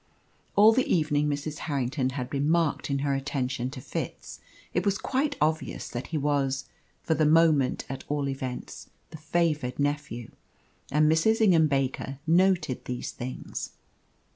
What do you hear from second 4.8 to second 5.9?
was quite obvious